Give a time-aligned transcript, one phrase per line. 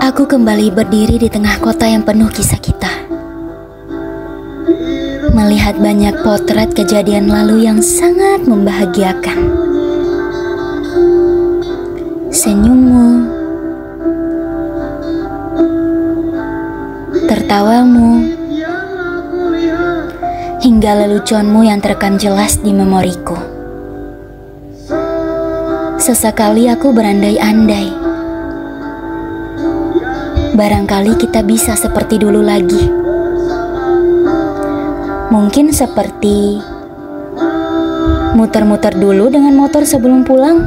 [0.00, 2.88] Aku kembali berdiri di tengah kota yang penuh kisah kita.
[5.36, 9.52] Melihat banyak potret kejadian lalu yang sangat membahagiakan.
[12.32, 13.28] Senyummu,
[17.28, 18.32] tertawamu,
[20.64, 23.36] hingga leluconmu yang terekam jelas di memoriku.
[26.00, 28.01] Sesekali aku berandai-andai
[30.52, 32.84] barangkali kita bisa seperti dulu lagi.
[35.32, 36.60] Mungkin seperti
[38.36, 40.60] muter-muter dulu dengan motor sebelum pulang.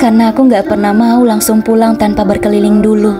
[0.00, 3.12] Karena aku gak pernah mau langsung pulang tanpa berkeliling dulu.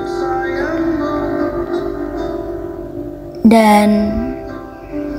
[3.44, 3.88] Dan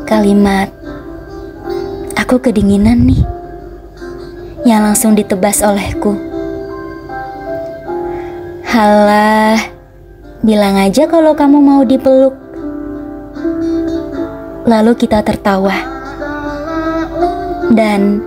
[0.09, 0.73] kalimat
[2.17, 3.21] aku kedinginan nih
[4.65, 6.30] yang langsung ditebas olehku.
[8.71, 9.59] Halah,
[10.39, 12.31] bilang aja kalau kamu mau dipeluk.
[14.63, 15.75] Lalu kita tertawa.
[17.67, 18.23] Dan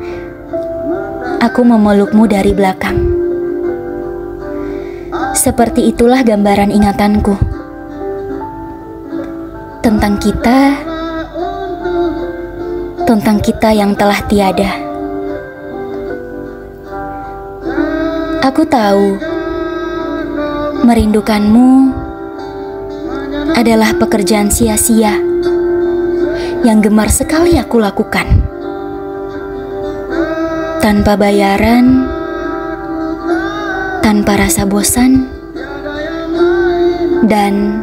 [1.40, 2.92] aku memelukmu dari belakang.
[5.32, 7.40] Seperti itulah gambaran ingatanku.
[9.80, 10.76] Tentang kita,
[13.08, 14.76] tentang kita yang telah tiada.
[18.44, 19.33] Aku tahu
[20.84, 21.96] Merindukanmu
[23.56, 25.16] adalah pekerjaan sia-sia
[26.60, 28.28] yang gemar sekali aku lakukan.
[30.84, 32.04] Tanpa bayaran,
[34.04, 35.24] tanpa rasa bosan,
[37.32, 37.80] dan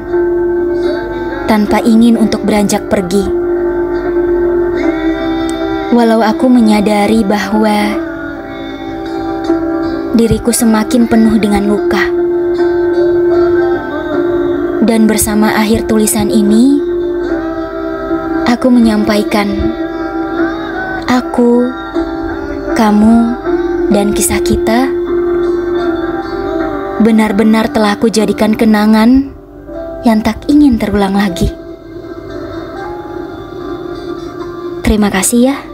[1.50, 3.26] tanpa ingin untuk beranjak pergi.
[5.90, 7.98] Walau aku menyadari bahwa
[10.14, 12.20] diriku semakin penuh dengan luka
[14.92, 16.76] dan bersama akhir tulisan ini,
[18.44, 19.48] aku menyampaikan
[21.08, 21.72] aku,
[22.76, 23.16] kamu,
[23.88, 24.92] dan kisah kita
[27.08, 29.32] benar-benar telah aku jadikan kenangan
[30.04, 31.48] yang tak ingin terulang lagi.
[34.84, 35.70] Terima kasih ya.